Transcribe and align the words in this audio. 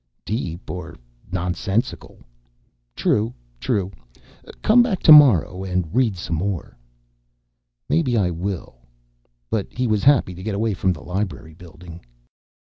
"Deep 0.25 0.67
or 0.67 0.95
nonsensical!" 1.31 2.17
"True. 2.95 3.35
True. 3.59 3.91
Come 4.63 4.81
back 4.81 5.03
tomorrow 5.03 5.63
and 5.63 5.93
read 5.93 6.17
some 6.17 6.37
more." 6.37 6.75
"Maybe 7.87 8.17
I 8.17 8.31
will." 8.31 8.79
But 9.51 9.67
he 9.71 9.85
was 9.85 10.03
happy 10.03 10.33
to 10.33 10.41
get 10.41 10.55
away 10.55 10.73
from 10.73 10.91
the 10.91 11.03
library 11.03 11.53
building. 11.53 12.03